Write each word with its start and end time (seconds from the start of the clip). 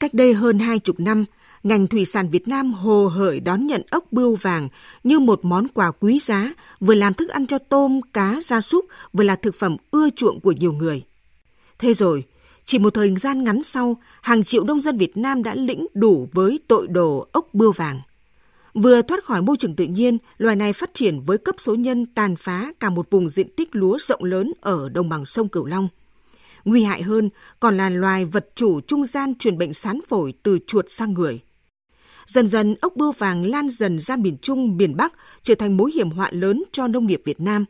Cách 0.00 0.14
đây 0.14 0.34
hơn 0.34 0.58
hai 0.58 0.78
chục 0.78 1.00
năm, 1.00 1.24
ngành 1.62 1.86
thủy 1.86 2.04
sản 2.04 2.28
Việt 2.30 2.48
Nam 2.48 2.72
hồ 2.72 3.06
hởi 3.06 3.40
đón 3.40 3.66
nhận 3.66 3.82
ốc 3.90 4.04
bươu 4.10 4.36
vàng 4.36 4.68
như 5.04 5.18
một 5.18 5.44
món 5.44 5.68
quà 5.68 5.90
quý 5.90 6.18
giá, 6.18 6.52
vừa 6.80 6.94
làm 6.94 7.14
thức 7.14 7.28
ăn 7.28 7.46
cho 7.46 7.58
tôm, 7.58 8.00
cá, 8.12 8.38
gia 8.42 8.60
súc, 8.60 8.84
vừa 9.12 9.24
là 9.24 9.36
thực 9.36 9.54
phẩm 9.54 9.76
ưa 9.90 10.10
chuộng 10.10 10.40
của 10.40 10.52
nhiều 10.52 10.72
người. 10.72 11.04
Thế 11.78 11.94
rồi, 11.94 12.24
chỉ 12.64 12.78
một 12.78 12.94
thời 12.94 13.16
gian 13.16 13.44
ngắn 13.44 13.62
sau, 13.62 13.96
hàng 14.22 14.44
triệu 14.44 14.64
nông 14.64 14.80
dân 14.80 14.98
Việt 14.98 15.16
Nam 15.16 15.42
đã 15.42 15.54
lĩnh 15.54 15.86
đủ 15.94 16.28
với 16.32 16.60
tội 16.68 16.86
đồ 16.86 17.28
ốc 17.32 17.48
bươu 17.52 17.72
vàng. 17.72 18.00
Vừa 18.74 19.02
thoát 19.02 19.24
khỏi 19.24 19.42
môi 19.42 19.56
trường 19.56 19.76
tự 19.76 19.84
nhiên, 19.84 20.18
loài 20.38 20.56
này 20.56 20.72
phát 20.72 20.90
triển 20.94 21.20
với 21.20 21.38
cấp 21.38 21.54
số 21.58 21.74
nhân 21.74 22.06
tàn 22.06 22.36
phá 22.36 22.72
cả 22.80 22.90
một 22.90 23.10
vùng 23.10 23.28
diện 23.28 23.48
tích 23.56 23.68
lúa 23.72 23.98
rộng 23.98 24.24
lớn 24.24 24.52
ở 24.60 24.88
đồng 24.88 25.08
bằng 25.08 25.26
sông 25.26 25.48
Cửu 25.48 25.64
Long. 25.64 25.88
Nguy 26.66 26.84
hại 26.84 27.02
hơn 27.02 27.30
còn 27.60 27.76
là 27.76 27.88
loài 27.88 28.24
vật 28.24 28.48
chủ 28.54 28.80
trung 28.80 29.06
gian 29.06 29.34
truyền 29.34 29.58
bệnh 29.58 29.72
sán 29.72 30.00
phổi 30.08 30.34
từ 30.42 30.58
chuột 30.66 30.84
sang 30.88 31.14
người. 31.14 31.40
Dần 32.26 32.48
dần, 32.48 32.74
ốc 32.80 32.92
bươu 32.96 33.12
vàng 33.12 33.46
lan 33.46 33.70
dần 33.70 34.00
ra 34.00 34.16
miền 34.16 34.38
Trung, 34.42 34.76
miền 34.76 34.96
Bắc, 34.96 35.12
trở 35.42 35.54
thành 35.54 35.76
mối 35.76 35.92
hiểm 35.94 36.10
họa 36.10 36.28
lớn 36.32 36.62
cho 36.72 36.86
nông 36.86 37.06
nghiệp 37.06 37.22
Việt 37.24 37.40
Nam. 37.40 37.64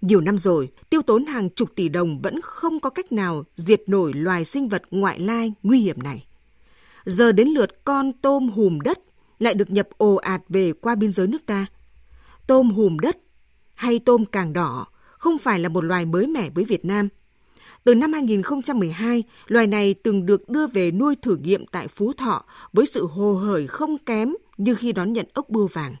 Nhiều 0.00 0.20
năm 0.20 0.38
rồi, 0.38 0.68
tiêu 0.90 1.02
tốn 1.02 1.26
hàng 1.26 1.50
chục 1.50 1.70
tỷ 1.74 1.88
đồng 1.88 2.18
vẫn 2.18 2.40
không 2.42 2.80
có 2.80 2.90
cách 2.90 3.12
nào 3.12 3.44
diệt 3.56 3.82
nổi 3.86 4.12
loài 4.12 4.44
sinh 4.44 4.68
vật 4.68 4.82
ngoại 4.90 5.18
lai 5.18 5.52
nguy 5.62 5.80
hiểm 5.80 6.02
này. 6.02 6.26
Giờ 7.04 7.32
đến 7.32 7.48
lượt 7.48 7.84
con 7.84 8.12
tôm 8.12 8.48
hùm 8.48 8.80
đất 8.80 8.98
lại 9.38 9.54
được 9.54 9.70
nhập 9.70 9.88
ồ 9.98 10.14
ạt 10.14 10.42
về 10.48 10.72
qua 10.72 10.94
biên 10.94 11.10
giới 11.10 11.26
nước 11.26 11.46
ta. 11.46 11.66
Tôm 12.46 12.70
hùm 12.70 12.98
đất 12.98 13.16
hay 13.74 13.98
tôm 13.98 14.24
càng 14.24 14.52
đỏ 14.52 14.86
không 15.18 15.38
phải 15.38 15.58
là 15.58 15.68
một 15.68 15.84
loài 15.84 16.06
mới 16.06 16.26
mẻ 16.26 16.50
với 16.50 16.64
Việt 16.64 16.84
Nam. 16.84 17.08
Từ 17.84 17.94
năm 17.94 18.12
2012, 18.12 19.24
loài 19.46 19.66
này 19.66 19.94
từng 19.94 20.26
được 20.26 20.48
đưa 20.48 20.66
về 20.66 20.90
nuôi 20.90 21.16
thử 21.22 21.36
nghiệm 21.36 21.66
tại 21.66 21.88
Phú 21.88 22.12
Thọ 22.12 22.44
với 22.72 22.86
sự 22.86 23.06
hồ 23.06 23.34
hởi 23.34 23.66
không 23.66 23.98
kém 23.98 24.34
như 24.56 24.74
khi 24.74 24.92
đón 24.92 25.12
nhận 25.12 25.26
ốc 25.34 25.50
bươu 25.50 25.66
vàng. 25.66 25.96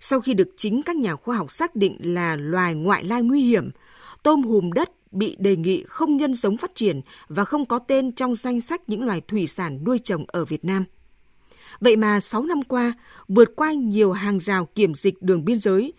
Sau 0.00 0.20
khi 0.20 0.34
được 0.34 0.48
chính 0.56 0.82
các 0.82 0.96
nhà 0.96 1.16
khoa 1.16 1.36
học 1.36 1.50
xác 1.50 1.76
định 1.76 1.96
là 2.00 2.36
loài 2.36 2.74
ngoại 2.74 3.04
lai 3.04 3.22
nguy 3.22 3.40
hiểm, 3.40 3.70
tôm 4.22 4.42
hùm 4.42 4.72
đất 4.72 4.90
bị 5.12 5.36
đề 5.38 5.56
nghị 5.56 5.84
không 5.86 6.16
nhân 6.16 6.34
giống 6.34 6.56
phát 6.56 6.74
triển 6.74 7.00
và 7.28 7.44
không 7.44 7.66
có 7.66 7.78
tên 7.78 8.12
trong 8.12 8.34
danh 8.34 8.60
sách 8.60 8.82
những 8.86 9.04
loài 9.04 9.20
thủy 9.20 9.46
sản 9.46 9.84
nuôi 9.84 9.98
trồng 9.98 10.24
ở 10.28 10.44
Việt 10.44 10.64
Nam. 10.64 10.84
Vậy 11.80 11.96
mà 11.96 12.20
6 12.20 12.42
năm 12.42 12.62
qua, 12.62 12.92
vượt 13.28 13.56
qua 13.56 13.72
nhiều 13.72 14.12
hàng 14.12 14.38
rào 14.38 14.68
kiểm 14.74 14.94
dịch 14.94 15.22
đường 15.22 15.44
biên 15.44 15.58
giới, 15.58 15.92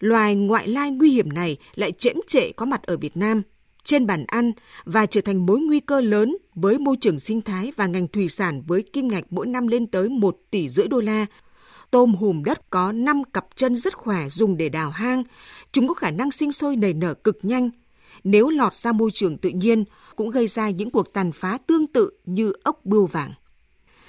loài 0.00 0.34
ngoại 0.34 0.68
lai 0.68 0.90
nguy 0.90 1.10
hiểm 1.10 1.32
này 1.32 1.56
lại 1.74 1.92
chễm 1.92 2.16
trệ 2.26 2.52
có 2.52 2.66
mặt 2.66 2.82
ở 2.82 2.96
Việt 2.96 3.16
Nam, 3.16 3.42
trên 3.84 4.06
bàn 4.06 4.24
ăn 4.26 4.52
và 4.84 5.06
trở 5.06 5.20
thành 5.20 5.46
mối 5.46 5.60
nguy 5.60 5.80
cơ 5.80 6.00
lớn 6.00 6.36
với 6.54 6.78
môi 6.78 6.96
trường 7.00 7.18
sinh 7.18 7.42
thái 7.42 7.72
và 7.76 7.86
ngành 7.86 8.08
thủy 8.08 8.28
sản 8.28 8.62
với 8.66 8.82
kim 8.82 9.08
ngạch 9.08 9.24
mỗi 9.30 9.46
năm 9.46 9.66
lên 9.66 9.86
tới 9.86 10.08
1 10.08 10.36
tỷ 10.50 10.68
rưỡi 10.68 10.88
đô 10.88 11.00
la. 11.00 11.26
Tôm 11.90 12.14
hùm 12.14 12.44
đất 12.44 12.70
có 12.70 12.92
5 12.92 13.24
cặp 13.24 13.46
chân 13.54 13.76
rất 13.76 13.94
khỏe 13.94 14.28
dùng 14.28 14.56
để 14.56 14.68
đào 14.68 14.90
hang. 14.90 15.22
Chúng 15.72 15.88
có 15.88 15.94
khả 15.94 16.10
năng 16.10 16.30
sinh 16.30 16.52
sôi 16.52 16.76
nảy 16.76 16.92
nở 16.92 17.14
cực 17.14 17.38
nhanh. 17.42 17.70
Nếu 18.24 18.48
lọt 18.48 18.74
ra 18.74 18.92
môi 18.92 19.10
trường 19.10 19.38
tự 19.38 19.48
nhiên, 19.48 19.84
cũng 20.16 20.30
gây 20.30 20.48
ra 20.48 20.70
những 20.70 20.90
cuộc 20.90 21.12
tàn 21.12 21.32
phá 21.32 21.58
tương 21.66 21.86
tự 21.86 22.10
như 22.24 22.52
ốc 22.62 22.80
bươu 22.84 23.06
vàng. 23.06 23.32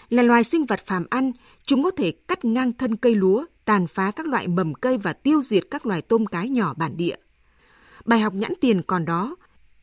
Là 0.10 0.24
loài 0.24 0.44
sinh 0.44 0.66
vật 0.66 0.86
phàm 0.86 1.06
ăn, 1.10 1.32
chúng 1.64 1.84
có 1.84 1.92
thể 1.92 2.12
cắt 2.12 2.46
ngang 2.46 2.74
thân 2.74 2.96
cây 2.96 3.16
lúa, 3.16 3.46
tàn 3.66 3.88
phá 3.88 4.12
các 4.12 4.28
loại 4.28 4.48
mầm 4.48 4.74
cây 4.74 4.98
và 4.98 5.14
tiêu 5.14 5.42
diệt 5.42 5.64
các 5.72 5.86
loài 5.86 6.02
tôm 6.02 6.26
cái 6.26 6.50
nhỏ 6.50 6.74
bản 6.78 6.98
địa. 6.98 7.16
Bài 8.06 8.20
học 8.20 8.34
nhãn 8.34 8.54
tiền 8.62 8.82
còn 8.82 9.06
đó. 9.06 9.36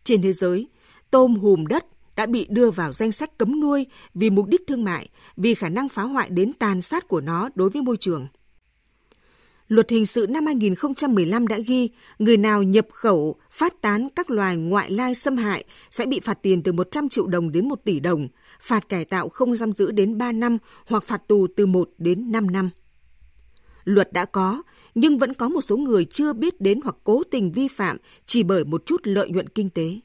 Trên 0.08 0.22
thế 0.22 0.32
giới, 0.32 0.68
tôm 1.10 1.36
hùm 1.36 1.66
đất 1.66 1.86
đã 2.16 2.26
bị 2.26 2.46
đưa 2.50 2.70
vào 2.70 2.92
danh 2.92 3.12
sách 3.12 3.38
cấm 3.38 3.60
nuôi 3.60 3.86
vì 4.14 4.30
mục 4.30 4.46
đích 4.46 4.66
thương 4.66 4.84
mại, 4.84 5.08
vì 5.36 5.54
khả 5.54 5.68
năng 5.68 5.88
phá 5.88 6.02
hoại 6.02 6.28
đến 6.30 6.52
tàn 6.52 6.82
sát 6.82 7.08
của 7.08 7.20
nó 7.20 7.48
đối 7.54 7.70
với 7.70 7.82
môi 7.82 7.96
trường. 7.96 8.28
Luật 9.68 9.90
hình 9.90 10.06
sự 10.06 10.26
năm 10.28 10.46
2015 10.46 11.46
đã 11.46 11.58
ghi 11.58 11.90
người 12.18 12.36
nào 12.36 12.62
nhập 12.62 12.86
khẩu, 12.92 13.36
phát 13.50 13.80
tán 13.80 14.08
các 14.16 14.30
loài 14.30 14.56
ngoại 14.56 14.90
lai 14.90 15.14
xâm 15.14 15.36
hại 15.36 15.64
sẽ 15.90 16.06
bị 16.06 16.20
phạt 16.20 16.38
tiền 16.42 16.62
từ 16.62 16.72
100 16.72 17.08
triệu 17.08 17.26
đồng 17.26 17.52
đến 17.52 17.68
1 17.68 17.84
tỷ 17.84 18.00
đồng, 18.00 18.28
phạt 18.60 18.88
cải 18.88 19.04
tạo 19.04 19.28
không 19.28 19.56
giam 19.56 19.72
giữ 19.72 19.90
đến 19.90 20.18
3 20.18 20.32
năm 20.32 20.58
hoặc 20.86 21.04
phạt 21.04 21.28
tù 21.28 21.46
từ 21.56 21.66
1 21.66 21.90
đến 21.98 22.32
5 22.32 22.50
năm. 22.50 22.70
Luật 23.84 24.12
đã 24.12 24.24
có, 24.24 24.62
nhưng 24.94 25.18
vẫn 25.18 25.34
có 25.34 25.48
một 25.48 25.60
số 25.60 25.76
người 25.76 26.04
chưa 26.04 26.32
biết 26.32 26.60
đến 26.60 26.80
hoặc 26.84 26.96
cố 27.04 27.22
tình 27.30 27.52
vi 27.52 27.68
phạm 27.68 27.96
chỉ 28.24 28.42
bởi 28.42 28.64
một 28.64 28.86
chút 28.86 29.00
lợi 29.04 29.30
nhuận 29.30 29.48
kinh 29.48 29.70
tế. 29.70 30.00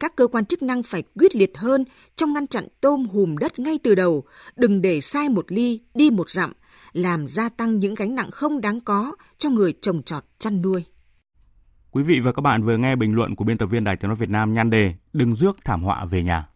Các 0.00 0.16
cơ 0.16 0.26
quan 0.26 0.44
chức 0.44 0.62
năng 0.62 0.82
phải 0.82 1.02
quyết 1.02 1.36
liệt 1.36 1.58
hơn 1.58 1.84
trong 2.16 2.32
ngăn 2.32 2.46
chặn 2.46 2.64
tôm 2.80 3.06
hùm 3.06 3.36
đất 3.36 3.58
ngay 3.58 3.78
từ 3.82 3.94
đầu, 3.94 4.24
đừng 4.56 4.82
để 4.82 5.00
sai 5.00 5.28
một 5.28 5.52
ly, 5.52 5.80
đi 5.94 6.10
một 6.10 6.30
dặm, 6.30 6.52
làm 6.92 7.26
gia 7.26 7.48
tăng 7.48 7.78
những 7.78 7.94
gánh 7.94 8.14
nặng 8.14 8.30
không 8.30 8.60
đáng 8.60 8.80
có 8.80 9.14
cho 9.38 9.50
người 9.50 9.74
trồng 9.80 10.02
trọt 10.02 10.24
chăn 10.38 10.62
nuôi. 10.62 10.84
Quý 11.90 12.02
vị 12.02 12.20
và 12.20 12.32
các 12.32 12.40
bạn 12.42 12.62
vừa 12.62 12.76
nghe 12.76 12.96
bình 12.96 13.14
luận 13.14 13.36
của 13.36 13.44
biên 13.44 13.58
tập 13.58 13.66
viên 13.66 13.84
Đài 13.84 13.96
Tiếng 13.96 14.08
nói 14.08 14.16
Việt 14.16 14.30
Nam 14.30 14.54
nhan 14.54 14.70
đề 14.70 14.94
Đừng 15.12 15.34
rước 15.34 15.56
thảm 15.64 15.82
họa 15.82 16.04
về 16.04 16.22
nhà. 16.22 16.48